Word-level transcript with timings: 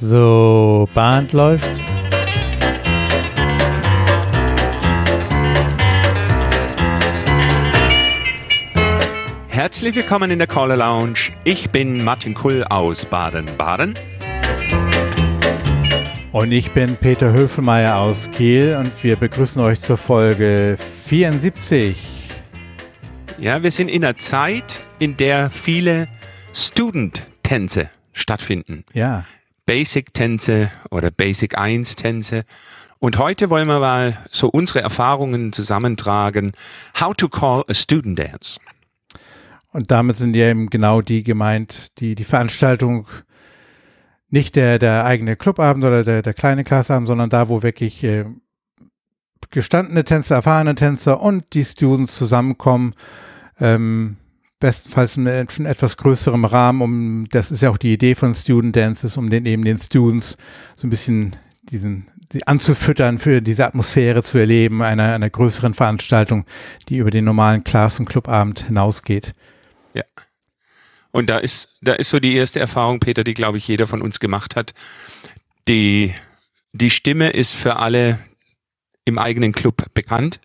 So, 0.00 0.88
Band 0.94 1.32
läuft. 1.32 1.80
Herzlich 9.48 9.96
willkommen 9.96 10.30
in 10.30 10.38
der 10.38 10.46
Caller 10.46 10.76
Lounge. 10.76 11.32
Ich 11.42 11.70
bin 11.70 12.04
Martin 12.04 12.34
Kull 12.34 12.62
aus 12.62 13.06
Baden-Baden. 13.06 13.94
Und 16.30 16.52
ich 16.52 16.70
bin 16.70 16.94
Peter 16.94 17.32
Höfelmeier 17.32 17.96
aus 17.96 18.30
Kiel 18.30 18.76
und 18.78 19.02
wir 19.02 19.16
begrüßen 19.16 19.60
euch 19.60 19.80
zur 19.80 19.96
Folge 19.96 20.78
74. 21.06 22.30
Ja, 23.36 23.64
wir 23.64 23.72
sind 23.72 23.88
in 23.88 24.04
einer 24.04 24.16
Zeit, 24.16 24.78
in 25.00 25.16
der 25.16 25.50
viele 25.50 26.06
Student-Tänze 26.54 27.90
stattfinden. 28.12 28.84
Ja. 28.92 29.24
Basic-Tänze 29.68 30.70
oder 30.90 31.10
Basic 31.10 31.58
1-Tänze. 31.58 32.44
Und 33.00 33.18
heute 33.18 33.50
wollen 33.50 33.68
wir 33.68 33.80
mal 33.80 34.16
so 34.30 34.48
unsere 34.48 34.80
Erfahrungen 34.80 35.52
zusammentragen. 35.52 36.52
How 36.98 37.12
to 37.14 37.28
call 37.28 37.64
a 37.68 37.74
student 37.74 38.18
dance. 38.18 38.58
Und 39.70 39.90
damit 39.90 40.16
sind 40.16 40.34
ja 40.34 40.46
eben 40.48 40.70
genau 40.70 41.02
die 41.02 41.22
gemeint, 41.22 42.00
die 42.00 42.14
die 42.14 42.24
Veranstaltung 42.24 43.08
nicht 44.30 44.56
der, 44.56 44.78
der 44.78 45.04
eigene 45.04 45.36
Clubabend 45.36 45.84
oder 45.84 46.02
der, 46.02 46.22
der 46.22 46.32
kleine 46.32 46.64
Klassabend, 46.64 47.06
sondern 47.06 47.28
da, 47.28 47.50
wo 47.50 47.62
wirklich 47.62 48.02
äh, 48.04 48.24
gestandene 49.50 50.02
Tänzer, 50.02 50.36
erfahrene 50.36 50.76
Tänzer 50.76 51.20
und 51.20 51.52
die 51.52 51.66
Students 51.66 52.16
zusammenkommen, 52.16 52.94
ähm, 53.60 54.16
bestenfalls 54.60 55.16
in 55.16 55.48
schon 55.50 55.66
etwas 55.66 55.96
größerem 55.96 56.44
Rahmen, 56.44 56.82
um, 56.82 57.28
das 57.30 57.50
ist 57.50 57.62
ja 57.62 57.70
auch 57.70 57.78
die 57.78 57.92
Idee 57.92 58.14
von 58.14 58.34
Student 58.34 58.76
Dances, 58.76 59.16
um 59.16 59.30
den 59.30 59.46
eben 59.46 59.64
den 59.64 59.78
Students 59.78 60.36
so 60.76 60.86
ein 60.86 60.90
bisschen 60.90 61.36
diesen, 61.70 62.08
die 62.32 62.46
anzufüttern, 62.46 63.18
für 63.18 63.40
diese 63.40 63.66
Atmosphäre 63.66 64.22
zu 64.22 64.38
erleben, 64.38 64.82
einer, 64.82 65.14
einer 65.14 65.30
größeren 65.30 65.74
Veranstaltung, 65.74 66.44
die 66.88 66.96
über 66.96 67.10
den 67.10 67.24
normalen 67.24 67.64
Class- 67.64 68.00
und 68.00 68.08
Clubabend 68.08 68.66
hinausgeht. 68.66 69.32
Ja. 69.94 70.04
Und 71.10 71.30
da 71.30 71.38
ist, 71.38 71.76
da 71.80 71.94
ist 71.94 72.10
so 72.10 72.20
die 72.20 72.34
erste 72.34 72.60
Erfahrung, 72.60 73.00
Peter, 73.00 73.24
die, 73.24 73.34
glaube 73.34 73.58
ich, 73.58 73.68
jeder 73.68 73.86
von 73.86 74.02
uns 74.02 74.20
gemacht 74.20 74.56
hat. 74.56 74.74
Die, 75.68 76.14
die 76.72 76.90
Stimme 76.90 77.30
ist 77.30 77.54
für 77.54 77.76
alle 77.76 78.18
im 79.04 79.18
eigenen 79.18 79.52
Club 79.52 79.86
bekannt, 79.94 80.40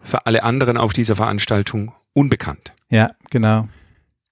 für 0.00 0.26
alle 0.26 0.44
anderen 0.44 0.76
auf 0.76 0.92
dieser 0.92 1.16
Veranstaltung 1.16 1.92
unbekannt. 2.12 2.75
Ja, 2.90 3.08
genau. 3.30 3.68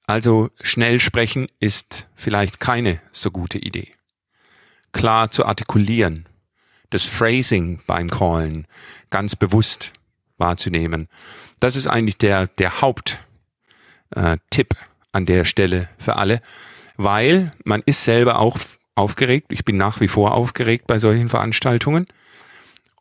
Also 0.07 0.51
schnell 0.61 1.01
sprechen 1.01 1.49
ist 1.61 2.09
vielleicht 2.15 2.61
keine 2.61 3.01
so 3.11 3.31
gute 3.31 3.59
Idee. 3.59 3.93
Klar 4.93 5.31
zu 5.31 5.47
artikulieren, 5.47 6.29
das 6.91 7.07
Phrasing 7.07 7.81
beim 7.87 8.09
Callen 8.09 8.67
ganz 9.11 9.35
bewusst 9.35 9.93
wahrzunehmen. 10.39 11.09
Das 11.59 11.75
ist 11.75 11.87
eigentlich 11.87 12.19
der, 12.19 12.47
der 12.47 12.81
Haupttipp 12.81 13.19
äh, 14.15 14.85
an 15.13 15.27
der 15.27 15.45
Stelle 15.45 15.89
für 15.99 16.17
alle, 16.17 16.41
weil 16.97 17.53
man 17.65 17.83
ist 17.87 18.05
selber 18.05 18.39
auch 18.39 18.59
aufgeregt. 18.95 19.53
Ich 19.53 19.65
bin 19.65 19.77
nach 19.77 20.01
wie 20.01 20.09
vor 20.09 20.35
aufgeregt 20.35 20.87
bei 20.87 20.99
solchen 20.99 21.29
Veranstaltungen. 21.29 22.07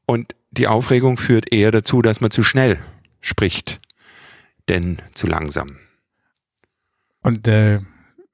Und 0.06 0.36
die 0.52 0.68
Aufregung 0.68 1.18
führt 1.18 1.52
eher 1.52 1.72
dazu, 1.72 2.02
dass 2.02 2.22
man 2.22 2.32
zu 2.32 2.44
schnell 2.44 2.80
spricht, 3.22 3.80
denn 4.70 4.98
zu 5.14 5.28
langsam. 5.28 5.78
Und 7.22 7.48
äh, 7.48 7.80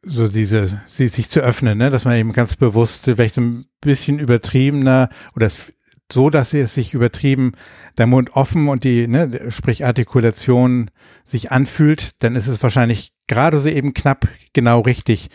so 0.02 0.28
diese, 0.28 0.82
sie, 0.86 1.08
sich 1.08 1.30
zu 1.30 1.42
öffnen, 1.42 1.78
ne? 1.78 1.90
dass 1.90 2.06
man 2.06 2.16
eben 2.16 2.34
ganz 2.34 2.56
bewusst 2.56 3.06
vielleicht 3.06 3.36
so 3.36 3.42
ein 3.42 3.66
bisschen 3.82 4.20
übertriebener 4.20 5.10
oder 5.36 5.45
es, 5.45 5.73
so, 6.12 6.30
dass 6.30 6.54
es 6.54 6.73
sich 6.73 6.94
übertrieben 6.94 7.54
der 7.98 8.08
Mund 8.08 8.36
offen 8.36 8.68
und 8.68 8.84
die, 8.84 9.08
ne, 9.08 9.52
sprich 9.52 9.86
Artikulation 9.86 10.89
sich 11.23 11.52
anfühlt, 11.52 12.23
dann 12.23 12.36
ist 12.36 12.48
es 12.48 12.64
wahrscheinlich 12.64 13.14
gerade 13.28 13.60
so 13.60 13.70
eben 13.70 13.94
knapp 13.94 14.28
genau 14.54 14.82
richtig. 14.82 15.30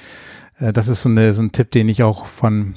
Äh, 0.59 0.73
das 0.73 0.89
ist 0.89 1.03
so, 1.03 1.09
eine, 1.09 1.33
so 1.33 1.43
ein 1.43 1.53
Tipp, 1.53 1.71
den 1.71 1.89
ich 1.89 2.03
auch 2.03 2.27
von, 2.27 2.75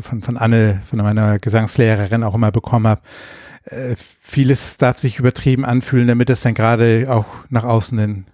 von, 0.00 0.22
von 0.22 0.36
Anne, 0.36 0.82
von 0.84 1.00
meiner 1.00 1.38
Gesangslehrerin 1.38 2.22
auch 2.22 2.34
immer 2.34 2.52
bekommen 2.52 2.86
habe. 2.86 3.02
Äh, 3.64 3.94
vieles 3.96 4.76
darf 4.76 4.98
sich 4.98 5.18
übertrieben 5.18 5.64
anfühlen, 5.64 6.08
damit 6.08 6.30
es 6.30 6.40
dann 6.42 6.54
gerade 6.54 7.06
auch 7.08 7.26
nach 7.48 7.64
außen 7.64 7.98
hin 7.98 8.26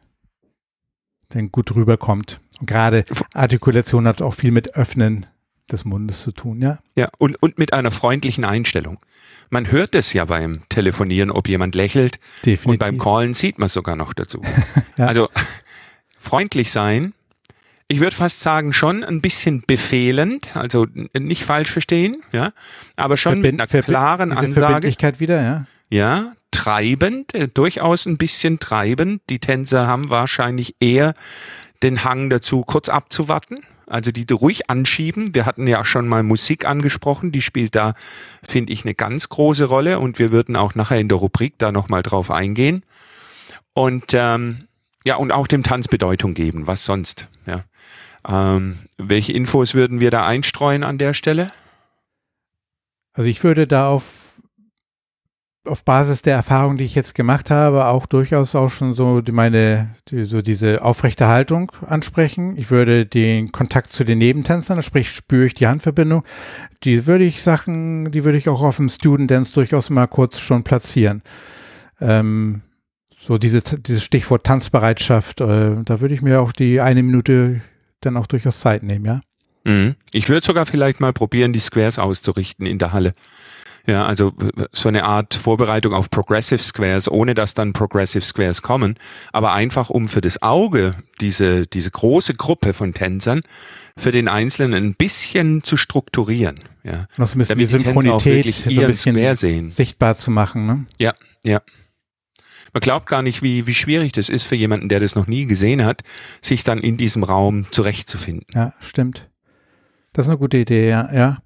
dann 1.30 1.52
gut 1.52 1.74
rüberkommt. 1.74 2.40
Und 2.60 2.66
gerade 2.66 3.04
Artikulation 3.34 4.06
hat 4.06 4.22
auch 4.22 4.34
viel 4.34 4.50
mit 4.50 4.74
Öffnen 4.74 5.26
des 5.70 5.84
Mundes 5.84 6.22
zu 6.22 6.32
tun, 6.32 6.62
ja. 6.62 6.78
Ja, 6.96 7.10
und, 7.18 7.40
und 7.42 7.58
mit 7.58 7.72
einer 7.72 7.90
freundlichen 7.90 8.44
Einstellung. 8.44 8.98
Man 9.50 9.70
hört 9.70 9.94
es 9.94 10.12
ja 10.12 10.24
beim 10.24 10.62
Telefonieren, 10.68 11.30
ob 11.30 11.48
jemand 11.48 11.74
lächelt. 11.74 12.18
Definitiv. 12.44 12.66
Und 12.66 12.78
beim 12.78 12.98
Callen 12.98 13.34
sieht 13.34 13.58
man 13.58 13.66
es 13.66 13.72
sogar 13.72 13.96
noch 13.96 14.12
dazu. 14.12 14.40
ja. 14.96 15.06
Also 15.06 15.28
freundlich 16.18 16.70
sein. 16.70 17.14
Ich 17.90 18.00
würde 18.00 18.14
fast 18.14 18.40
sagen, 18.40 18.74
schon 18.74 19.02
ein 19.02 19.22
bisschen 19.22 19.62
befehlend, 19.66 20.54
also 20.54 20.86
nicht 21.14 21.44
falsch 21.44 21.70
verstehen, 21.70 22.22
ja, 22.32 22.52
aber 22.96 23.16
schon 23.16 23.40
Verbind, 23.40 23.58
mit 23.58 23.70
einer 23.72 23.82
klaren 23.82 24.30
diese 24.30 24.40
Ansage. 24.40 24.66
Verbindlichkeit 24.66 25.20
wieder, 25.20 25.42
ja. 25.42 25.66
Ja, 25.88 26.32
treibend, 26.50 27.34
äh, 27.34 27.48
durchaus 27.48 28.04
ein 28.04 28.18
bisschen 28.18 28.58
treibend. 28.58 29.22
Die 29.30 29.38
Tänzer 29.38 29.86
haben 29.86 30.10
wahrscheinlich 30.10 30.76
eher 30.80 31.14
den 31.82 32.04
Hang 32.04 32.28
dazu, 32.28 32.62
kurz 32.62 32.90
abzuwarten. 32.90 33.60
Also 33.86 34.12
die 34.12 34.26
ruhig 34.30 34.68
anschieben. 34.68 35.34
Wir 35.34 35.46
hatten 35.46 35.66
ja 35.66 35.82
schon 35.84 36.08
mal 36.08 36.22
Musik 36.22 36.66
angesprochen, 36.66 37.32
die 37.32 37.40
spielt 37.40 37.74
da, 37.74 37.94
finde 38.46 38.72
ich, 38.74 38.84
eine 38.84 38.94
ganz 38.94 39.30
große 39.30 39.64
Rolle 39.64 39.98
und 39.98 40.18
wir 40.18 40.30
würden 40.30 40.56
auch 40.56 40.74
nachher 40.74 41.00
in 41.00 41.08
der 41.08 41.16
Rubrik 41.16 41.54
da 41.56 41.72
nochmal 41.72 42.02
drauf 42.02 42.30
eingehen. 42.30 42.84
Und 43.72 44.12
ähm, 44.12 44.67
ja, 45.08 45.16
und 45.16 45.32
auch 45.32 45.46
dem 45.46 45.62
Tanz 45.62 45.88
Bedeutung 45.88 46.34
geben, 46.34 46.66
was 46.66 46.84
sonst. 46.84 47.28
Ja. 47.46 47.64
Ähm, 48.28 48.76
welche 48.98 49.32
Infos 49.32 49.74
würden 49.74 50.00
wir 50.00 50.10
da 50.10 50.26
einstreuen 50.26 50.82
an 50.82 50.98
der 50.98 51.14
Stelle? 51.14 51.50
Also 53.14 53.30
ich 53.30 53.42
würde 53.42 53.66
da 53.66 53.88
auf 53.88 54.42
auf 55.64 55.84
Basis 55.84 56.22
der 56.22 56.34
Erfahrung, 56.34 56.76
die 56.76 56.84
ich 56.84 56.94
jetzt 56.94 57.14
gemacht 57.14 57.50
habe, 57.50 57.86
auch 57.86 58.06
durchaus 58.06 58.54
auch 58.54 58.70
schon 58.70 58.94
so 58.94 59.20
meine, 59.32 59.96
die, 60.08 60.24
so 60.24 60.40
diese 60.40 60.82
aufrechte 60.82 61.26
Haltung 61.26 61.72
ansprechen. 61.86 62.56
Ich 62.56 62.70
würde 62.70 63.04
den 63.04 63.52
Kontakt 63.52 63.90
zu 63.90 64.04
den 64.04 64.16
Nebentänzern, 64.16 64.82
sprich 64.82 65.10
spüre 65.10 65.44
ich 65.44 65.54
die 65.54 65.66
Handverbindung, 65.66 66.22
die 66.84 67.06
würde 67.06 67.24
ich 67.24 67.42
Sachen, 67.42 68.10
die 68.12 68.24
würde 68.24 68.38
ich 68.38 68.48
auch 68.48 68.62
auf 68.62 68.76
dem 68.76 68.88
Student 68.88 69.30
Dance 69.30 69.52
durchaus 69.52 69.90
mal 69.90 70.06
kurz 70.06 70.38
schon 70.38 70.64
platzieren. 70.64 71.22
Ähm, 72.00 72.62
so 73.18 73.38
diese, 73.38 73.60
dieses 73.62 74.04
Stichwort 74.04 74.44
Tanzbereitschaft, 74.44 75.40
äh, 75.40 75.76
da 75.84 76.00
würde 76.00 76.14
ich 76.14 76.22
mir 76.22 76.40
auch 76.40 76.52
die 76.52 76.80
eine 76.80 77.02
Minute 77.02 77.60
dann 78.00 78.16
auch 78.16 78.26
durchaus 78.26 78.60
Zeit 78.60 78.82
nehmen, 78.82 79.04
ja. 79.04 79.20
Mhm. 79.64 79.96
Ich 80.12 80.28
würde 80.28 80.46
sogar 80.46 80.66
vielleicht 80.66 81.00
mal 81.00 81.12
probieren, 81.12 81.52
die 81.52 81.60
Squares 81.60 81.98
auszurichten 81.98 82.66
in 82.66 82.78
der 82.78 82.92
Halle. 82.92 83.12
Ja, 83.86 84.04
also 84.04 84.34
so 84.72 84.88
eine 84.88 85.04
Art 85.04 85.34
Vorbereitung 85.34 85.94
auf 85.94 86.10
Progressive 86.10 86.62
Squares, 86.62 87.10
ohne 87.10 87.32
dass 87.34 87.54
dann 87.54 87.72
Progressive 87.72 88.22
Squares 88.22 88.60
kommen, 88.60 88.98
aber 89.32 89.54
einfach 89.54 89.88
um 89.88 90.08
für 90.08 90.20
das 90.20 90.42
Auge 90.42 90.94
diese, 91.22 91.66
diese 91.66 91.90
große 91.90 92.34
Gruppe 92.34 92.74
von 92.74 92.92
Tänzern 92.92 93.40
für 93.96 94.12
den 94.12 94.28
Einzelnen 94.28 94.74
ein 94.74 94.94
bisschen 94.94 95.62
zu 95.62 95.78
strukturieren. 95.78 96.60
Ja. 96.84 97.06
Noch 97.16 97.28
so 97.28 97.36
ein 97.36 97.38
bisschen 97.38 97.56
Damit 97.58 97.72
die 97.72 97.78
Tänzer 97.78 98.14
auch 98.14 98.24
wirklich 98.26 98.56
so 98.56 98.68
ein 98.68 98.76
ihren 98.76 98.86
bisschen 98.88 99.16
Square 99.16 99.36
sehen. 99.36 99.70
sichtbar 99.70 100.16
zu 100.18 100.30
machen, 100.30 100.66
ne? 100.66 100.84
Ja, 100.98 101.14
ja. 101.42 101.62
Man 102.78 102.82
glaubt 102.82 103.08
gar 103.08 103.22
nicht, 103.22 103.42
wie, 103.42 103.66
wie 103.66 103.74
schwierig 103.74 104.12
das 104.12 104.28
ist 104.28 104.44
für 104.44 104.54
jemanden, 104.54 104.88
der 104.88 105.00
das 105.00 105.16
noch 105.16 105.26
nie 105.26 105.46
gesehen 105.46 105.84
hat, 105.84 106.02
sich 106.40 106.62
dann 106.62 106.78
in 106.78 106.96
diesem 106.96 107.24
Raum 107.24 107.66
zurechtzufinden. 107.72 108.46
Ja, 108.54 108.72
stimmt. 108.78 109.28
Das 110.12 110.26
ist 110.26 110.30
eine 110.30 110.38
gute 110.38 110.58
Idee, 110.58 110.88
ja, 110.88 111.12
ja. 111.12 111.38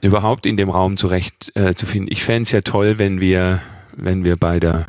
Überhaupt 0.00 0.46
in 0.46 0.56
dem 0.56 0.70
Raum 0.70 0.96
zurecht 0.96 1.52
äh. 1.56 1.74
Ich 2.06 2.24
fände 2.24 2.42
es 2.44 2.52
ja 2.52 2.62
toll, 2.62 2.94
wenn 2.96 3.20
wir, 3.20 3.60
wenn 3.94 4.24
wir 4.24 4.36
bei 4.36 4.60
der 4.60 4.86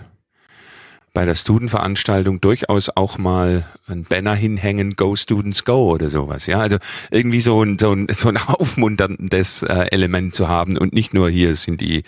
bei 1.12 1.26
der 1.26 1.36
Studentveranstaltung 1.36 2.40
durchaus 2.40 2.90
auch 2.90 3.18
mal 3.18 3.66
ein 3.86 4.04
Banner 4.04 4.36
hinhängen, 4.36 4.96
Go 4.96 5.18
Students 5.18 5.66
Go 5.66 5.92
oder 5.92 6.10
sowas. 6.10 6.48
Ja, 6.48 6.60
also 6.60 6.78
irgendwie 7.12 7.42
so 7.42 7.62
ein, 7.62 7.78
so 7.78 7.92
ein, 7.92 8.08
so 8.10 8.30
ein 8.30 8.38
aufmunterndes 8.38 9.64
äh, 9.64 9.88
Element 9.92 10.34
zu 10.34 10.48
haben 10.48 10.78
und 10.78 10.94
nicht 10.94 11.14
nur 11.14 11.30
hier 11.30 11.58
sind 11.58 11.82
die, 11.82 12.04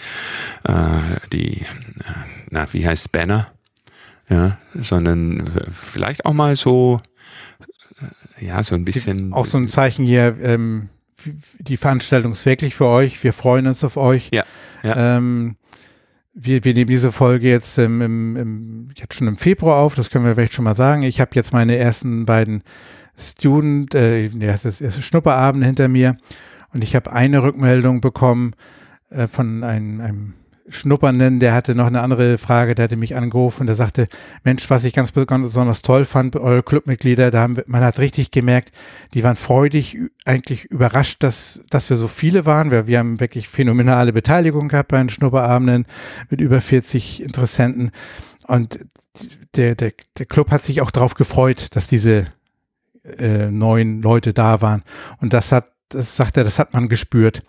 äh, 0.63 1.19
die, 1.33 1.61
äh, 1.61 1.65
na, 2.49 2.71
wie 2.71 2.87
heißt 2.87 3.11
Banner? 3.11 3.54
Ja, 4.29 4.57
sondern 4.73 5.43
vielleicht 5.69 6.25
auch 6.25 6.33
mal 6.33 6.55
so, 6.55 7.01
äh, 8.39 8.45
ja, 8.45 8.63
so 8.63 8.75
ein 8.75 8.85
bisschen. 8.85 9.33
Auch 9.33 9.45
so 9.45 9.57
ein 9.57 9.69
Zeichen 9.69 10.05
hier, 10.05 10.35
ähm, 10.41 10.89
die 11.59 11.77
Veranstaltung 11.77 12.31
ist 12.31 12.45
wirklich 12.45 12.75
für 12.75 12.85
euch. 12.85 13.23
Wir 13.23 13.33
freuen 13.33 13.67
uns 13.67 13.83
auf 13.83 13.97
euch. 13.97 14.29
Ja. 14.33 14.43
ja. 14.83 15.17
Ähm, 15.17 15.57
wir, 16.33 16.63
wir 16.63 16.73
nehmen 16.73 16.89
diese 16.89 17.11
Folge 17.11 17.49
jetzt, 17.49 17.77
im, 17.77 18.01
im, 18.01 18.35
im, 18.35 18.89
jetzt 18.95 19.15
schon 19.15 19.27
im 19.27 19.37
Februar 19.37 19.77
auf, 19.77 19.95
das 19.95 20.09
können 20.09 20.25
wir 20.25 20.35
vielleicht 20.35 20.53
schon 20.53 20.65
mal 20.65 20.75
sagen. 20.75 21.03
Ich 21.03 21.21
habe 21.21 21.31
jetzt 21.33 21.53
meine 21.53 21.77
ersten 21.77 22.25
beiden 22.25 22.63
Student, 23.17 23.95
äh, 23.95 24.25
ja, 24.25 24.51
es 24.51 24.65
ist, 24.65 24.81
es 24.81 24.97
ist 24.97 25.05
Schnupperabende 25.05 25.65
hinter 25.65 25.87
mir. 25.87 26.17
Und 26.73 26.83
ich 26.83 26.95
habe 26.95 27.13
eine 27.13 27.41
Rückmeldung 27.41 28.01
bekommen 28.01 28.53
äh, 29.09 29.27
von 29.27 29.63
einem, 29.63 30.01
einem 30.01 30.33
Schnuppernden, 30.67 31.39
der 31.39 31.53
hatte 31.53 31.75
noch 31.75 31.85
eine 31.85 32.01
andere 32.01 32.37
Frage, 32.37 32.73
der 32.73 32.85
hatte 32.85 32.95
mich 32.95 33.15
angerufen 33.15 33.67
der 33.67 33.75
sagte, 33.75 34.07
Mensch, 34.43 34.69
was 34.69 34.83
ich 34.83 34.93
ganz 34.93 35.11
besonders 35.11 35.81
toll 35.83 36.05
fand, 36.05 36.35
eure 36.35 36.63
Clubmitglieder, 36.63 37.29
da 37.29 37.41
haben 37.41 37.57
wir, 37.57 37.63
man 37.67 37.83
hat 37.83 37.99
richtig 37.99 38.31
gemerkt, 38.31 38.71
die 39.13 39.23
waren 39.23 39.35
freudig, 39.35 39.97
eigentlich 40.25 40.65
überrascht, 40.65 41.21
dass, 41.21 41.61
dass 41.69 41.89
wir 41.89 41.97
so 41.97 42.07
viele 42.07 42.45
waren. 42.45 42.71
Wir, 42.71 42.87
wir 42.87 42.97
haben 42.97 43.19
wirklich 43.19 43.47
phänomenale 43.47 44.11
Beteiligung 44.11 44.67
gehabt 44.69 44.89
bei 44.89 44.97
den 44.97 45.09
Schnupperabenden 45.09 45.85
mit 46.29 46.41
über 46.41 46.61
40 46.61 47.21
Interessenten 47.21 47.91
und 48.47 48.79
der, 49.55 49.75
der, 49.75 49.93
der 50.17 50.25
Club 50.25 50.51
hat 50.51 50.63
sich 50.63 50.81
auch 50.81 50.91
darauf 50.91 51.13
gefreut, 51.13 51.67
dass 51.75 51.87
diese 51.87 52.27
äh, 53.03 53.51
neuen 53.51 54.01
Leute 54.01 54.33
da 54.33 54.61
waren. 54.61 54.83
Und 55.19 55.33
das 55.33 55.51
hat 55.51 55.71
das 55.89 56.15
sagt 56.15 56.37
er, 56.37 56.43
das 56.43 56.59
hat 56.59 56.73
man 56.73 56.89
gespürt. 56.89 57.43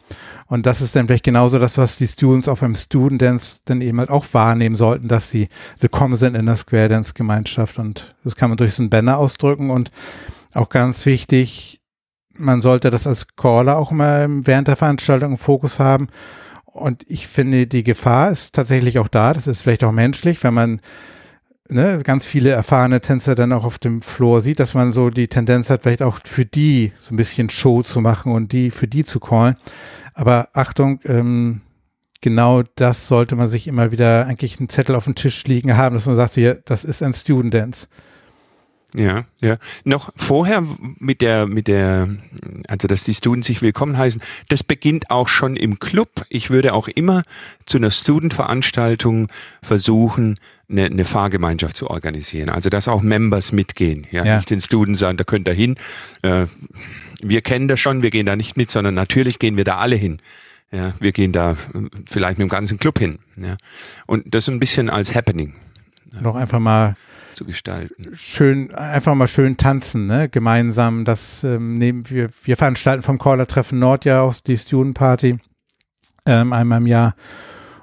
Und 0.46 0.66
das 0.66 0.80
ist 0.80 0.94
dann 0.94 1.06
vielleicht 1.06 1.24
genauso 1.24 1.58
das, 1.58 1.78
was 1.78 1.96
die 1.96 2.06
Students 2.06 2.48
auf 2.48 2.62
einem 2.62 2.74
Student 2.74 3.22
Dance 3.22 3.60
dann 3.64 3.80
eben 3.80 3.98
halt 3.98 4.10
auch 4.10 4.26
wahrnehmen 4.32 4.76
sollten, 4.76 5.08
dass 5.08 5.30
sie 5.30 5.48
willkommen 5.80 6.16
sind 6.16 6.34
in 6.34 6.46
der 6.46 6.56
Square 6.56 6.88
Dance 6.88 7.14
Gemeinschaft. 7.14 7.78
Und 7.78 8.14
das 8.24 8.36
kann 8.36 8.50
man 8.50 8.56
durch 8.56 8.74
so 8.74 8.82
ein 8.82 8.90
Banner 8.90 9.18
ausdrücken 9.18 9.70
und 9.70 9.90
auch 10.54 10.68
ganz 10.68 11.04
wichtig, 11.06 11.80
man 12.32 12.60
sollte 12.60 12.90
das 12.90 13.06
als 13.06 13.34
Caller 13.36 13.76
auch 13.78 13.90
immer 13.90 14.26
während 14.28 14.68
der 14.68 14.76
Veranstaltung 14.76 15.32
im 15.32 15.38
Fokus 15.38 15.78
haben. 15.78 16.08
Und 16.64 17.04
ich 17.08 17.26
finde, 17.26 17.66
die 17.66 17.84
Gefahr 17.84 18.30
ist 18.30 18.54
tatsächlich 18.54 18.98
auch 18.98 19.08
da. 19.08 19.32
Das 19.32 19.46
ist 19.46 19.62
vielleicht 19.62 19.82
auch 19.82 19.92
menschlich, 19.92 20.42
wenn 20.44 20.54
man 20.54 20.80
ne, 21.68 22.00
ganz 22.02 22.26
viele 22.26 22.50
erfahrene 22.50 23.00
Tänzer 23.00 23.34
dann 23.34 23.52
auch 23.52 23.64
auf 23.64 23.78
dem 23.78 24.02
Floor 24.02 24.40
sieht, 24.40 24.60
dass 24.60 24.74
man 24.74 24.92
so 24.92 25.10
die 25.10 25.28
Tendenz 25.28 25.70
hat, 25.70 25.82
vielleicht 25.82 26.02
auch 26.02 26.20
für 26.24 26.44
die 26.44 26.92
so 26.98 27.14
ein 27.14 27.16
bisschen 27.16 27.48
Show 27.50 27.82
zu 27.82 28.00
machen 28.00 28.32
und 28.32 28.52
die 28.52 28.70
für 28.70 28.88
die 28.88 29.04
zu 29.04 29.20
callen. 29.20 29.56
Aber 30.14 30.48
Achtung, 30.52 31.00
ähm, 31.04 31.60
genau 32.20 32.62
das 32.76 33.06
sollte 33.08 33.36
man 33.36 33.48
sich 33.48 33.68
immer 33.68 33.90
wieder 33.90 34.26
eigentlich 34.26 34.58
einen 34.58 34.68
Zettel 34.68 34.96
auf 34.96 35.04
dem 35.04 35.14
Tisch 35.14 35.44
liegen 35.44 35.76
haben, 35.76 35.94
dass 35.94 36.06
man 36.06 36.16
sagt, 36.16 36.34
hier, 36.34 36.60
das 36.64 36.84
ist 36.84 37.02
ein 37.02 37.14
Student 37.14 37.54
Dance. 37.54 37.88
Ja, 38.94 39.26
ja. 39.42 39.58
Noch 39.84 40.10
vorher 40.16 40.64
mit 40.98 41.20
der, 41.20 41.46
mit 41.46 41.68
der, 41.68 42.08
also 42.66 42.88
dass 42.88 43.04
die 43.04 43.12
Students 43.12 43.46
sich 43.46 43.60
willkommen 43.60 43.98
heißen, 43.98 44.22
das 44.48 44.62
beginnt 44.62 45.10
auch 45.10 45.28
schon 45.28 45.56
im 45.56 45.78
Club. 45.78 46.24
Ich 46.30 46.48
würde 46.50 46.72
auch 46.72 46.88
immer 46.88 47.22
zu 47.66 47.76
einer 47.76 47.90
Student-Veranstaltung 47.90 49.28
versuchen, 49.60 50.38
eine, 50.68 50.86
eine 50.86 51.04
Fahrgemeinschaft 51.04 51.76
zu 51.76 51.88
organisieren. 51.88 52.48
Also 52.48 52.70
dass 52.70 52.88
auch 52.88 53.02
Members 53.02 53.52
mitgehen. 53.52 54.06
Ja, 54.10 54.24
ja. 54.24 54.36
nicht 54.36 54.50
den 54.50 54.60
Students 54.60 55.00
sagen, 55.00 55.16
da 55.16 55.24
könnt 55.24 55.48
ihr 55.48 55.54
hin. 55.54 55.76
Äh, 56.22 56.46
wir 57.22 57.40
kennen 57.40 57.68
das 57.68 57.80
schon, 57.80 58.02
wir 58.02 58.10
gehen 58.10 58.26
da 58.26 58.36
nicht 58.36 58.56
mit, 58.56 58.70
sondern 58.70 58.94
natürlich 58.94 59.38
gehen 59.38 59.56
wir 59.56 59.64
da 59.64 59.78
alle 59.78 59.96
hin. 59.96 60.18
Ja, 60.72 60.94
wir 60.98 61.12
gehen 61.12 61.32
da 61.32 61.56
vielleicht 62.08 62.38
mit 62.38 62.48
dem 62.48 62.50
ganzen 62.50 62.78
Club 62.78 62.98
hin. 62.98 63.18
Ja. 63.36 63.56
Und 64.06 64.34
das 64.34 64.48
ein 64.48 64.58
bisschen 64.58 64.90
als 64.90 65.14
Happening. 65.14 65.54
Noch 66.20 66.34
einfach 66.34 66.58
mal 66.58 66.96
zu 67.34 67.44
gestalten. 67.44 68.10
Schön, 68.14 68.74
einfach 68.74 69.14
mal 69.14 69.28
schön 69.28 69.56
tanzen, 69.56 70.06
ne? 70.06 70.28
Gemeinsam. 70.28 71.04
Das 71.04 71.44
ähm, 71.44 71.78
nehmen 71.78 72.08
wir, 72.10 72.30
wir 72.44 72.56
veranstalten 72.56 73.02
vom 73.02 73.18
Caller-Treffen 73.18 73.78
Nord 73.78 74.04
ja 74.04 74.22
auch 74.22 74.34
die 74.34 74.56
Student 74.56 74.96
Party 74.96 75.38
ähm, 76.26 76.52
einmal 76.52 76.80
im 76.80 76.86
Jahr. 76.86 77.14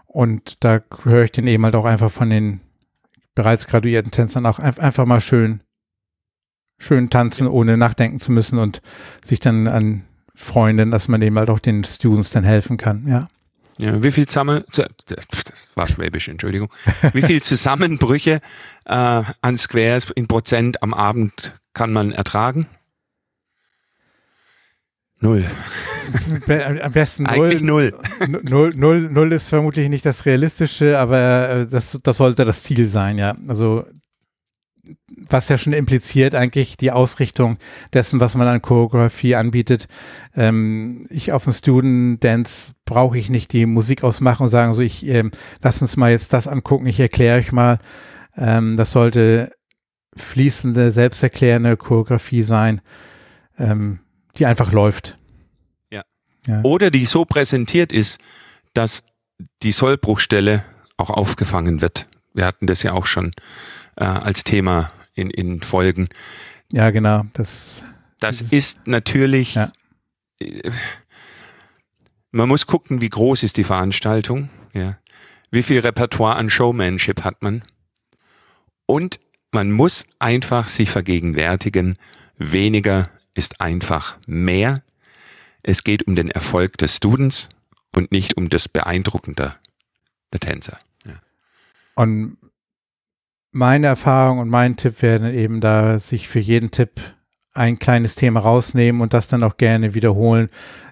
Und 0.05 0.63
da 0.63 0.81
höre 1.03 1.25
ich 1.25 1.31
den 1.31 1.47
eben 1.47 1.63
halt 1.63 1.75
auch 1.75 1.85
einfach 1.85 2.11
von 2.11 2.29
den 2.29 2.61
bereits 3.35 3.67
graduierten 3.67 4.11
Tänzern 4.11 4.45
auch 4.45 4.59
einfach 4.59 5.05
mal 5.05 5.21
schön, 5.21 5.61
schön 6.79 7.09
tanzen, 7.09 7.47
ohne 7.47 7.77
nachdenken 7.77 8.19
zu 8.19 8.31
müssen 8.31 8.59
und 8.59 8.81
sich 9.23 9.39
dann 9.39 9.67
an 9.67 10.03
Freunden, 10.35 10.91
dass 10.91 11.07
man 11.07 11.21
eben 11.21 11.37
halt 11.37 11.49
auch 11.49 11.59
den 11.59 11.83
Students 11.83 12.31
dann 12.31 12.43
helfen 12.43 12.77
kann, 12.77 13.07
ja. 13.07 13.27
Ja, 13.79 14.03
wie 14.03 14.11
viel 14.11 14.27
zusammen, 14.27 14.63
das 14.75 14.85
war 15.73 15.87
Schwäbisch, 15.87 16.27
Entschuldigung. 16.27 16.69
Wie 17.13 17.23
viel 17.23 17.41
Zusammenbrüche 17.41 18.39
äh, 18.85 19.23
an 19.41 19.57
Squares 19.57 20.11
in 20.11 20.27
Prozent 20.27 20.83
am 20.83 20.93
Abend 20.93 21.53
kann 21.73 21.91
man 21.91 22.11
ertragen? 22.11 22.67
Null. 25.23 25.45
Am 26.81 26.91
besten 26.91 27.23
null. 27.23 27.31
Eigentlich 27.31 27.63
null. 27.63 27.97
Null, 28.27 28.73
null. 28.75 29.09
Null 29.09 29.31
ist 29.31 29.47
vermutlich 29.47 29.87
nicht 29.87 30.05
das 30.05 30.25
Realistische, 30.25 30.99
aber 30.99 31.49
äh, 31.49 31.65
das, 31.65 31.97
das 32.03 32.17
sollte 32.17 32.43
das 32.43 32.63
Ziel 32.63 32.89
sein, 32.89 33.17
ja. 33.17 33.33
Also 33.47 33.85
was 35.29 35.47
ja 35.47 35.57
schon 35.57 35.71
impliziert 35.71 36.35
eigentlich 36.35 36.75
die 36.75 36.91
Ausrichtung 36.91 37.57
dessen, 37.93 38.19
was 38.19 38.35
man 38.35 38.49
an 38.49 38.61
Choreografie 38.61 39.35
anbietet. 39.35 39.87
Ähm, 40.35 41.07
ich 41.09 41.31
auf 41.31 41.45
dem 41.45 41.53
Student 41.53 42.21
Dance 42.21 42.73
brauche 42.83 43.17
ich 43.17 43.29
nicht 43.29 43.53
die 43.53 43.65
Musik 43.65 44.03
ausmachen 44.03 44.43
und 44.43 44.49
sagen 44.49 44.73
so, 44.73 44.81
ich 44.81 45.07
ähm, 45.07 45.31
lass 45.61 45.81
uns 45.81 45.95
mal 45.95 46.11
jetzt 46.11 46.33
das 46.33 46.49
angucken, 46.49 46.85
ich 46.85 46.99
erkläre 46.99 47.37
euch 47.37 47.53
mal. 47.53 47.79
Ähm, 48.35 48.75
das 48.75 48.91
sollte 48.91 49.53
fließende, 50.17 50.91
selbsterklärende 50.91 51.77
Choreografie 51.77 52.43
sein. 52.43 52.81
Ähm, 53.57 53.99
die 54.37 54.45
einfach 54.45 54.71
läuft. 54.71 55.17
Ja. 55.91 56.03
ja. 56.47 56.61
Oder 56.63 56.91
die 56.91 57.05
so 57.05 57.25
präsentiert 57.25 57.91
ist, 57.91 58.19
dass 58.73 59.03
die 59.61 59.71
Sollbruchstelle 59.71 60.65
auch 60.97 61.09
aufgefangen 61.09 61.81
wird. 61.81 62.07
Wir 62.33 62.45
hatten 62.45 62.67
das 62.67 62.83
ja 62.83 62.93
auch 62.93 63.05
schon 63.05 63.31
äh, 63.97 64.05
als 64.05 64.43
Thema 64.43 64.89
in, 65.13 65.29
in 65.29 65.61
Folgen. 65.61 66.09
Ja, 66.71 66.89
genau. 66.89 67.25
Das, 67.33 67.83
das 68.19 68.41
ist, 68.41 68.53
ist 68.53 68.87
natürlich. 68.87 69.55
Ja. 69.55 69.71
Äh, 70.39 70.71
man 72.31 72.49
muss 72.49 72.65
gucken, 72.65 73.01
wie 73.01 73.09
groß 73.09 73.43
ist 73.43 73.57
die 73.57 73.63
Veranstaltung. 73.63 74.49
Ja. 74.73 74.97
Wie 75.51 75.61
viel 75.61 75.79
Repertoire 75.81 76.35
an 76.35 76.49
Showmanship 76.49 77.23
hat 77.23 77.43
man? 77.43 77.63
Und 78.87 79.19
man 79.51 79.71
muss 79.71 80.05
einfach 80.17 80.67
sich 80.67 80.89
vergegenwärtigen, 80.89 81.97
weniger 82.37 83.09
ist 83.33 83.61
einfach 83.61 84.17
mehr. 84.27 84.83
Es 85.63 85.83
geht 85.83 86.07
um 86.07 86.15
den 86.15 86.29
Erfolg 86.29 86.77
des 86.77 86.97
Students 86.97 87.49
und 87.95 88.11
nicht 88.11 88.37
um 88.37 88.49
das 88.49 88.67
Beeindruckende 88.67 89.55
der 90.31 90.39
Tänzer. 90.39 90.77
Ja. 91.05 91.13
Und 91.95 92.37
meine 93.51 93.87
Erfahrung 93.87 94.39
und 94.39 94.49
mein 94.49 94.75
Tipp 94.75 95.01
wäre 95.01 95.31
eben 95.31 95.61
da, 95.61 95.99
sich 95.99 96.27
für 96.27 96.39
jeden 96.39 96.71
Tipp 96.71 96.99
ein 97.53 97.77
kleines 97.77 98.15
Thema 98.15 98.39
rausnehmen 98.39 99.01
und 99.01 99.13
das 99.13 99.27
dann 99.27 99.43
auch 99.43 99.57
gerne 99.57 99.93
wiederholen. 99.93 100.49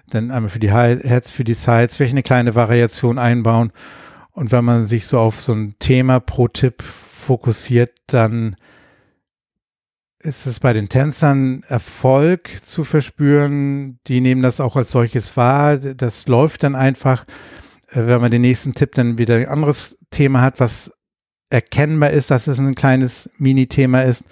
Dann 0.08 0.30
einmal 0.30 0.50
für 0.50 0.60
die 0.60 0.72
Heads, 0.72 1.32
für 1.32 1.44
die 1.44 1.54
Sides, 1.54 1.96
vielleicht 1.96 2.12
eine 2.12 2.22
kleine 2.22 2.54
Variation 2.54 3.18
einbauen. 3.18 3.72
Und 4.30 4.52
wenn 4.52 4.64
man 4.64 4.86
sich 4.86 5.06
so 5.06 5.18
auf 5.18 5.40
so 5.40 5.52
ein 5.52 5.74
Thema 5.78 6.20
pro 6.20 6.48
Tipp 6.48 6.82
fokussiert, 6.82 7.90
dann 8.06 8.56
ist 10.22 10.46
es 10.46 10.60
bei 10.60 10.72
den 10.72 10.88
Tänzern 10.88 11.62
Erfolg 11.68 12.48
zu 12.64 12.84
verspüren. 12.84 13.98
Die 14.06 14.20
nehmen 14.20 14.42
das 14.42 14.60
auch 14.60 14.76
als 14.76 14.90
solches 14.90 15.36
wahr. 15.36 15.76
Das 15.76 16.28
läuft 16.28 16.62
dann 16.62 16.74
einfach, 16.76 17.24
äh, 17.88 18.06
wenn 18.06 18.20
man 18.20 18.30
den 18.30 18.42
nächsten 18.42 18.74
Tipp 18.74 18.94
dann 18.94 19.18
wieder 19.18 19.36
ein 19.36 19.48
anderes 19.48 19.98
Thema 20.10 20.40
hat, 20.40 20.60
was 20.60 20.92
erkennbar 21.50 22.10
ist, 22.10 22.30
dass 22.30 22.46
es 22.46 22.58
ein 22.58 22.74
kleines 22.74 23.30
Mini-Thema 23.38 24.02
ist, 24.02 24.24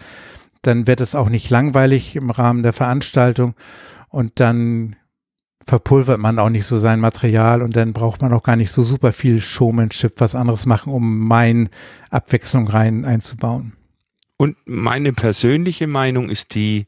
dann 0.62 0.86
wird 0.86 1.00
es 1.00 1.14
auch 1.14 1.28
nicht 1.28 1.50
langweilig 1.50 2.16
im 2.16 2.30
Rahmen 2.30 2.62
der 2.62 2.72
Veranstaltung 2.72 3.54
und 4.08 4.40
dann 4.40 4.96
verpulvert 5.66 6.18
man 6.18 6.38
auch 6.38 6.48
nicht 6.48 6.66
so 6.66 6.78
sein 6.78 7.00
Material 7.00 7.62
und 7.62 7.76
dann 7.76 7.92
braucht 7.92 8.22
man 8.22 8.32
auch 8.32 8.42
gar 8.42 8.56
nicht 8.56 8.70
so 8.70 8.82
super 8.82 9.12
viel 9.12 9.40
Showmanship, 9.40 10.14
was 10.18 10.34
anderes 10.34 10.66
machen, 10.66 10.92
um 10.92 11.26
mein 11.26 11.68
Abwechslung 12.10 12.68
rein 12.68 13.04
einzubauen. 13.04 13.74
Und 14.40 14.56
meine 14.64 15.12
persönliche 15.12 15.86
Meinung 15.86 16.30
ist 16.30 16.54
die, 16.54 16.86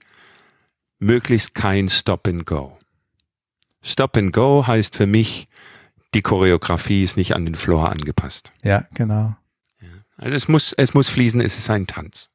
möglichst 0.98 1.54
kein 1.54 1.90
Stop 1.90 2.26
and 2.26 2.46
Go. 2.46 2.78
Stop 3.82 4.16
and 4.16 4.32
Go 4.32 4.66
heißt 4.66 4.96
für 4.96 5.06
mich, 5.06 5.48
die 6.14 6.22
Choreografie 6.22 7.02
ist 7.02 7.18
nicht 7.18 7.34
an 7.34 7.44
den 7.44 7.54
Floor 7.54 7.90
angepasst. 7.90 8.54
Ja, 8.62 8.86
genau. 8.94 9.36
Also 10.16 10.34
es 10.34 10.48
muss, 10.48 10.72
es 10.72 10.94
muss 10.94 11.10
fließen, 11.10 11.42
es 11.42 11.58
ist 11.58 11.68
ein 11.68 11.86
Tanz. 11.86 12.30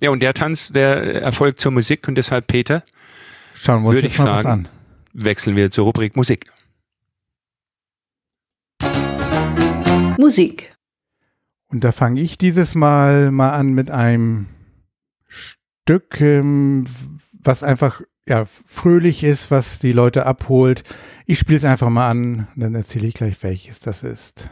Ja, 0.00 0.08
und 0.08 0.20
der 0.20 0.32
Tanz, 0.32 0.72
der 0.72 1.20
erfolgt 1.20 1.60
zur 1.60 1.72
Musik 1.72 2.08
und 2.08 2.14
deshalb, 2.14 2.46
Peter, 2.46 2.82
Schauen 3.52 3.82
wir 3.82 3.88
uns 3.88 3.94
würde 3.96 4.06
ich 4.06 4.16
sagen, 4.16 4.48
an. 4.48 4.68
wechseln 5.12 5.54
wir 5.54 5.70
zur 5.70 5.84
Rubrik 5.84 6.16
Musik. 6.16 6.50
Musik. 10.16 10.69
Und 11.70 11.84
da 11.84 11.92
fange 11.92 12.20
ich 12.20 12.36
dieses 12.36 12.74
Mal 12.74 13.30
mal 13.30 13.50
an 13.50 13.68
mit 13.68 13.90
einem 13.90 14.46
Stück, 15.26 16.20
ähm, 16.20 16.86
was 17.32 17.62
einfach 17.62 18.02
ja, 18.28 18.44
fröhlich 18.44 19.24
ist, 19.24 19.50
was 19.50 19.78
die 19.78 19.92
Leute 19.92 20.26
abholt. 20.26 20.82
Ich 21.26 21.38
spiele 21.38 21.58
es 21.58 21.64
einfach 21.64 21.88
mal 21.88 22.10
an, 22.10 22.48
dann 22.56 22.74
erzähle 22.74 23.06
ich 23.06 23.14
gleich, 23.14 23.42
welches 23.42 23.80
das 23.80 24.02
ist. 24.02 24.50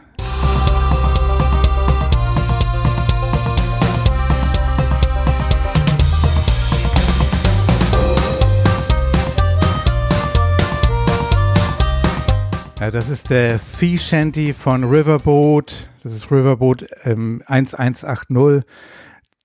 Ja, 12.79 12.89
das 12.89 13.09
ist 13.09 13.29
der 13.29 13.59
Sea 13.59 13.99
Shanty 13.99 14.53
von 14.53 14.85
Riverboat. 14.85 15.89
Das 16.01 16.15
ist 16.15 16.31
Riverboat 16.31 16.85
ähm, 17.03 17.43
1180. 17.45 18.63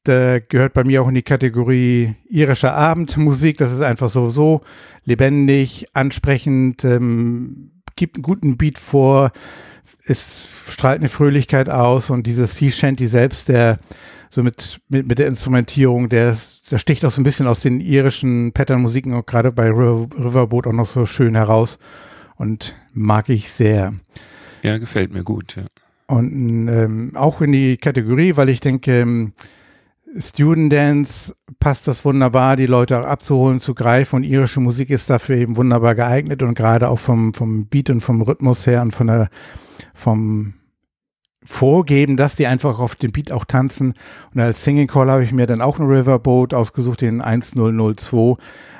Der 0.06 0.40
gehört 0.40 0.72
bei 0.72 0.84
mir 0.84 1.02
auch 1.02 1.08
in 1.08 1.16
die 1.16 1.22
Kategorie 1.22 2.14
irischer 2.28 2.74
Abendmusik. 2.74 3.58
Das 3.58 3.72
ist 3.72 3.80
einfach 3.80 4.08
so, 4.08 4.60
lebendig, 5.04 5.86
ansprechend, 5.94 6.84
ähm, 6.84 7.72
gibt 7.96 8.14
einen 8.14 8.22
guten 8.22 8.56
Beat 8.56 8.78
vor, 8.78 9.32
es 10.06 10.48
strahlt 10.68 11.00
eine 11.00 11.08
Fröhlichkeit 11.08 11.68
aus 11.68 12.10
und 12.10 12.28
dieser 12.28 12.46
Sea 12.46 12.70
Shanty 12.70 13.08
selbst, 13.08 13.48
der 13.48 13.80
so 14.30 14.44
mit, 14.44 14.80
mit, 14.88 15.08
mit 15.08 15.18
der 15.18 15.26
Instrumentierung, 15.26 16.08
der, 16.08 16.36
der 16.70 16.78
sticht 16.78 17.04
auch 17.04 17.10
so 17.10 17.20
ein 17.20 17.24
bisschen 17.24 17.48
aus 17.48 17.62
den 17.62 17.80
irischen 17.80 18.52
Patternmusiken, 18.52 19.12
auch 19.12 19.26
gerade 19.26 19.50
bei 19.50 19.70
Riverboat 19.70 20.68
auch 20.68 20.72
noch 20.72 20.86
so 20.86 21.04
schön 21.04 21.34
heraus 21.34 21.80
und 22.36 22.74
mag 22.92 23.28
ich 23.28 23.52
sehr. 23.52 23.94
Ja, 24.62 24.78
gefällt 24.78 25.12
mir 25.12 25.24
gut, 25.24 25.56
ja. 25.56 25.64
Und 26.06 26.68
ähm, 26.68 27.12
auch 27.14 27.40
in 27.40 27.52
die 27.52 27.76
Kategorie, 27.76 28.36
weil 28.36 28.50
ich 28.50 28.60
denke, 28.60 29.00
ähm, 29.00 29.32
Student 30.18 30.72
Dance 30.72 31.34
passt 31.58 31.88
das 31.88 32.04
wunderbar, 32.04 32.56
die 32.56 32.66
Leute 32.66 33.00
auch 33.00 33.06
abzuholen, 33.06 33.60
zu 33.60 33.74
greifen 33.74 34.16
und 34.16 34.22
irische 34.22 34.60
Musik 34.60 34.90
ist 34.90 35.10
dafür 35.10 35.36
eben 35.36 35.56
wunderbar 35.56 35.94
geeignet 35.94 36.42
und 36.42 36.54
gerade 36.54 36.88
auch 36.88 36.98
vom, 36.98 37.34
vom 37.34 37.66
Beat 37.66 37.90
und 37.90 38.00
vom 38.00 38.22
Rhythmus 38.22 38.66
her 38.66 38.82
und 38.82 38.92
von 38.92 39.08
der, 39.08 39.28
vom 39.92 40.54
Vorgeben, 41.42 42.16
dass 42.16 42.36
die 42.36 42.46
einfach 42.46 42.78
auf 42.78 42.94
dem 42.94 43.12
Beat 43.12 43.30
auch 43.30 43.44
tanzen. 43.44 43.92
Und 44.32 44.40
als 44.40 44.64
Singing 44.64 44.86
Call 44.86 45.10
habe 45.10 45.24
ich 45.24 45.32
mir 45.32 45.46
dann 45.46 45.60
auch 45.60 45.78
ein 45.78 45.86
Riverboat 45.86 46.54
ausgesucht, 46.54 47.02
den 47.02 47.20
1002 47.20 48.36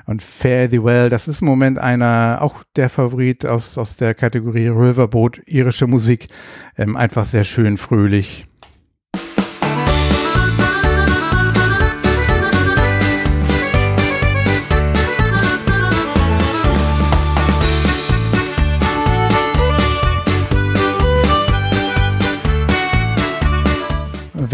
und 0.06 0.23
Fare 0.23 0.68
Thee 0.68 0.82
Well. 0.82 1.08
Das 1.08 1.28
ist 1.28 1.40
im 1.40 1.46
Moment 1.46 1.78
einer, 1.78 2.38
auch 2.40 2.62
der 2.76 2.90
Favorit 2.90 3.46
aus, 3.46 3.78
aus 3.78 3.96
der 3.96 4.14
Kategorie 4.14 4.68
Riverboat, 4.68 5.42
irische 5.46 5.87
Musik. 5.87 6.28
Ähm, 6.76 6.96
einfach 6.96 7.25
sehr 7.25 7.44
schön 7.44 7.78
fröhlich. 7.78 8.46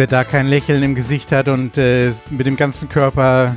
wer 0.01 0.07
da 0.07 0.25
kein 0.25 0.47
Lächeln 0.47 0.83
im 0.83 0.95
Gesicht 0.95 1.31
hat 1.31 1.47
und 1.49 1.77
äh, 1.77 2.13
mit 2.31 2.47
dem 2.47 2.57
ganzen 2.57 2.89
Körper 2.89 3.57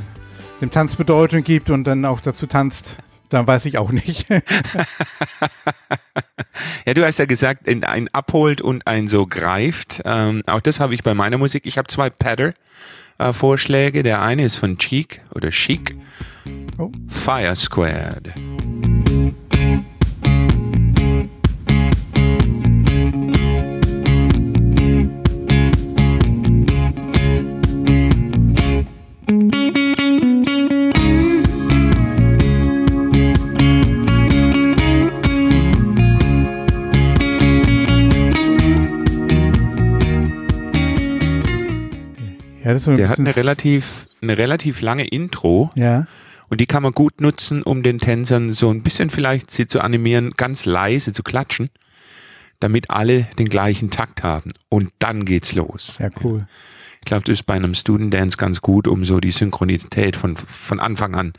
dem 0.64 0.70
Tanz 0.70 0.96
Bedeutung 0.96 1.44
gibt 1.44 1.68
und 1.70 1.84
dann 1.84 2.04
auch 2.06 2.20
dazu 2.20 2.46
tanzt, 2.46 2.96
dann 3.28 3.46
weiß 3.46 3.66
ich 3.66 3.78
auch 3.78 3.90
nicht. 3.90 4.28
ja, 6.86 6.94
du 6.94 7.04
hast 7.04 7.18
ja 7.18 7.26
gesagt, 7.26 7.68
ein 7.68 8.08
abholt 8.12 8.62
und 8.62 8.86
ein 8.86 9.08
so 9.08 9.26
greift. 9.26 10.00
Ähm, 10.04 10.42
auch 10.46 10.60
das 10.60 10.80
habe 10.80 10.94
ich 10.94 11.02
bei 11.02 11.12
meiner 11.14 11.36
Musik. 11.36 11.66
Ich 11.66 11.76
habe 11.76 11.88
zwei 11.88 12.08
Patter-Vorschläge. 12.10 14.02
Der 14.02 14.22
eine 14.22 14.44
ist 14.44 14.56
von 14.56 14.78
Cheek 14.78 15.20
oder 15.34 15.50
Chic. 15.50 15.94
Oh. 16.78 16.90
Fire 17.08 17.54
Squared. 17.56 18.32
Ja, 42.64 42.72
das 42.72 42.86
ist 42.86 42.98
Der 42.98 43.08
hat 43.08 43.18
eine 43.18 43.36
relativ, 43.36 44.08
eine 44.22 44.38
relativ 44.38 44.80
lange 44.80 45.06
Intro. 45.06 45.70
Ja. 45.74 46.06
Und 46.48 46.60
die 46.60 46.66
kann 46.66 46.82
man 46.82 46.92
gut 46.92 47.20
nutzen, 47.20 47.62
um 47.62 47.82
den 47.82 47.98
Tänzern 47.98 48.52
so 48.52 48.70
ein 48.70 48.82
bisschen 48.82 49.10
vielleicht 49.10 49.50
sie 49.50 49.66
zu 49.66 49.80
animieren, 49.80 50.32
ganz 50.36 50.64
leise 50.64 51.12
zu 51.12 51.22
klatschen, 51.22 51.68
damit 52.60 52.90
alle 52.90 53.26
den 53.38 53.48
gleichen 53.48 53.90
Takt 53.90 54.22
haben. 54.22 54.52
Und 54.68 54.90
dann 54.98 55.24
geht's 55.24 55.54
los. 55.54 55.98
Ja, 55.98 56.08
cool. 56.22 56.46
Ich 57.00 57.06
glaube, 57.06 57.24
das 57.24 57.34
ist 57.34 57.42
bei 57.42 57.54
einem 57.54 57.74
Student 57.74 58.14
Dance 58.14 58.38
ganz 58.38 58.62
gut, 58.62 58.88
um 58.88 59.04
so 59.04 59.20
die 59.20 59.30
Synchronität 59.30 60.16
von, 60.16 60.36
von 60.36 60.80
Anfang 60.80 61.14
an 61.14 61.32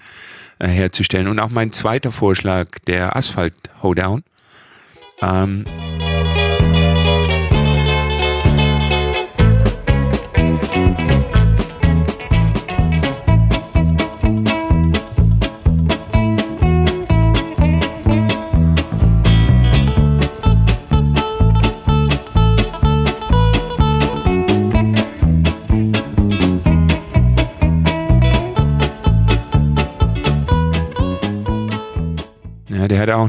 äh, 0.60 0.68
herzustellen. 0.68 1.28
Und 1.28 1.40
auch 1.40 1.50
mein 1.50 1.72
zweiter 1.72 2.12
Vorschlag, 2.12 2.68
der 2.86 3.16
Asphalt 3.16 3.56
Hoedown. 3.82 4.24
Ähm, 5.22 5.66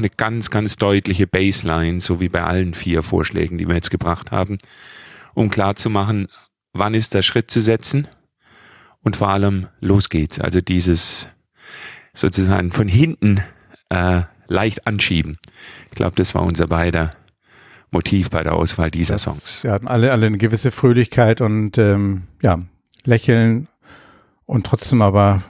eine 0.06 0.16
ganz, 0.16 0.50
ganz 0.50 0.76
deutliche 0.76 1.26
Baseline, 1.26 2.00
so 2.00 2.20
wie 2.20 2.28
bei 2.28 2.42
allen 2.42 2.74
vier 2.74 3.02
Vorschlägen, 3.02 3.58
die 3.58 3.66
wir 3.66 3.74
jetzt 3.74 3.90
gebracht 3.90 4.30
haben, 4.30 4.58
um 5.34 5.50
klarzumachen, 5.50 6.28
wann 6.72 6.94
ist 6.94 7.14
der 7.14 7.22
Schritt 7.22 7.50
zu 7.50 7.60
setzen 7.60 8.06
und 9.02 9.16
vor 9.16 9.30
allem 9.30 9.66
los 9.80 10.08
geht's. 10.08 10.38
Also 10.38 10.60
dieses 10.60 11.28
sozusagen 12.14 12.70
von 12.72 12.88
hinten 12.88 13.42
äh, 13.88 14.22
leicht 14.46 14.86
anschieben. 14.86 15.38
Ich 15.90 15.96
glaube, 15.96 16.14
das 16.16 16.34
war 16.34 16.42
unser 16.42 16.68
beider 16.68 17.10
Motiv 17.90 18.30
bei 18.30 18.42
der 18.42 18.54
Auswahl 18.54 18.90
dieser 18.90 19.14
das, 19.14 19.22
Songs. 19.24 19.62
Sie 19.62 19.70
hatten 19.70 19.88
alle, 19.88 20.12
alle 20.12 20.26
eine 20.26 20.38
gewisse 20.38 20.70
Fröhlichkeit 20.70 21.40
und 21.40 21.78
ähm, 21.78 22.22
ja, 22.42 22.60
lächeln 23.04 23.68
und 24.44 24.66
trotzdem 24.66 25.02
aber 25.02 25.42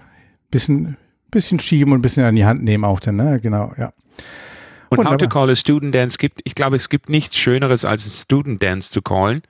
bisschen 0.51 0.97
bisschen 1.31 1.61
schieben 1.61 1.93
und 1.93 1.99
ein 1.99 2.03
bisschen 2.03 2.25
an 2.25 2.37
die 2.37 2.47
Hand 2.47 2.63
nehmen 2.63 2.85
auch 2.85 3.01
dann, 3.01 3.17
ne? 3.17 3.41
Genau, 3.41 3.73
ja. 3.77 3.93
Und 4.89 4.99
Wunderbar. 4.99 5.13
How 5.13 5.19
to 5.19 5.29
Call 5.29 5.51
a 5.51 5.57
Student 5.57 5.95
Dance 5.95 6.19
gibt, 6.19 6.41
ich 6.45 6.55
glaube, 6.55 6.77
es 6.77 6.89
gibt 6.89 7.09
nichts 7.09 7.37
Schöneres 7.37 7.85
als 7.85 8.07
ein 8.07 8.11
Student 8.11 8.63
Dance 8.63 8.91
zu 8.91 9.03
callen, 9.03 9.43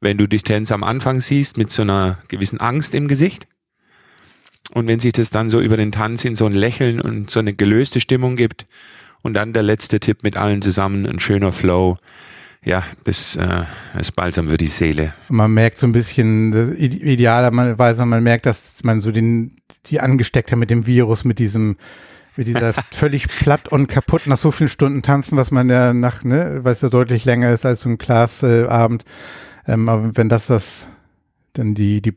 wenn 0.00 0.18
du 0.18 0.26
dich 0.26 0.42
Dance 0.42 0.74
am 0.74 0.82
Anfang 0.82 1.20
siehst 1.20 1.56
mit 1.56 1.70
so 1.70 1.82
einer 1.82 2.18
gewissen 2.28 2.60
Angst 2.60 2.94
im 2.94 3.08
Gesicht. 3.08 3.46
Und 4.72 4.86
wenn 4.86 5.00
sich 5.00 5.12
das 5.12 5.30
dann 5.30 5.50
so 5.50 5.60
über 5.60 5.76
den 5.76 5.92
Tanz 5.92 6.24
in 6.24 6.36
so 6.36 6.46
ein 6.46 6.52
Lächeln 6.52 7.00
und 7.00 7.30
so 7.30 7.40
eine 7.40 7.54
gelöste 7.54 8.00
Stimmung 8.00 8.36
gibt 8.36 8.66
und 9.22 9.34
dann 9.34 9.52
der 9.52 9.62
letzte 9.62 9.98
Tipp 9.98 10.22
mit 10.22 10.36
allen 10.36 10.62
zusammen, 10.62 11.06
ein 11.06 11.18
schöner 11.18 11.52
Flow, 11.52 11.98
ja, 12.64 12.84
das 13.04 13.36
äh, 13.36 13.64
ist 13.98 14.14
balsam 14.16 14.48
für 14.48 14.58
die 14.58 14.68
Seele. 14.68 15.14
Man 15.28 15.52
merkt 15.52 15.78
so 15.78 15.86
ein 15.86 15.92
bisschen, 15.92 16.76
idealerweise, 16.76 18.04
man 18.04 18.22
merkt, 18.22 18.46
dass 18.46 18.84
man 18.84 19.00
so 19.00 19.10
den, 19.10 19.56
die 19.86 19.98
angesteckt 20.00 20.52
hat 20.52 20.58
mit 20.58 20.70
dem 20.70 20.86
Virus, 20.86 21.24
mit 21.24 21.38
diesem, 21.38 21.76
mit 22.40 22.46
dieser 22.46 22.72
völlig 22.90 23.28
platt 23.28 23.68
und 23.68 23.86
kaputt 23.86 24.26
nach 24.26 24.38
so 24.38 24.50
vielen 24.50 24.70
Stunden 24.70 25.02
tanzen, 25.02 25.36
was 25.36 25.50
man 25.50 25.68
ja 25.68 25.92
nach, 25.92 26.24
ne, 26.24 26.60
weil 26.62 26.72
es 26.72 26.80
ja 26.80 26.88
deutlich 26.88 27.26
länger 27.26 27.52
ist 27.52 27.66
als 27.66 27.82
so 27.82 27.90
ein 27.90 27.98
Glasabend. 27.98 29.04
Äh, 29.66 29.72
ähm, 29.72 29.90
aber 29.90 30.16
wenn 30.16 30.30
das 30.30 30.46
das, 30.46 30.88
dann 31.52 31.74
die, 31.74 32.00
die, 32.00 32.16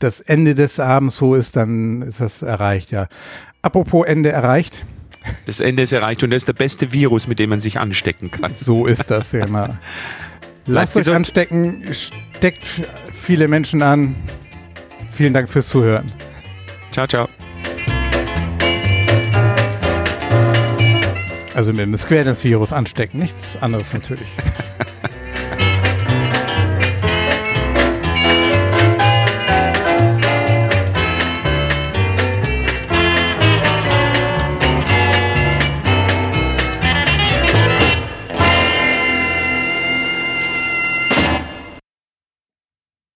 das 0.00 0.18
Ende 0.18 0.56
des 0.56 0.80
Abends 0.80 1.16
so 1.16 1.36
ist, 1.36 1.54
dann 1.54 2.02
ist 2.02 2.20
das 2.20 2.42
erreicht, 2.42 2.90
ja. 2.90 3.06
Apropos 3.62 4.04
Ende 4.04 4.30
erreicht. 4.32 4.84
Das 5.46 5.60
Ende 5.60 5.84
ist 5.84 5.92
erreicht 5.92 6.24
und 6.24 6.30
das 6.30 6.38
ist 6.38 6.48
der 6.48 6.54
beste 6.54 6.92
Virus, 6.92 7.28
mit 7.28 7.38
dem 7.38 7.50
man 7.50 7.60
sich 7.60 7.78
anstecken 7.78 8.32
kann. 8.32 8.54
So 8.58 8.86
ist 8.86 9.12
das 9.12 9.30
ja 9.30 9.46
mal. 9.46 9.78
Lasst 10.66 10.96
euch 10.96 11.08
anstecken, 11.08 11.84
steckt 11.92 12.66
viele 13.12 13.46
Menschen 13.46 13.80
an. 13.82 14.16
Vielen 15.12 15.34
Dank 15.34 15.48
fürs 15.48 15.68
Zuhören. 15.68 16.10
Ciao, 16.90 17.06
ciao. 17.06 17.28
Also 21.54 21.72
mit 21.72 21.80
dem 21.80 21.96
Square 21.96 22.24
Dance 22.24 22.44
Virus 22.44 22.72
anstecken, 22.72 23.20
nichts 23.20 23.56
anderes 23.60 23.92
natürlich. 23.92 24.28